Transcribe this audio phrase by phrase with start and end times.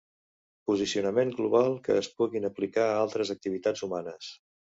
[0.69, 4.33] Posicionament Global que es puguin aplicar a altres activitats humanes.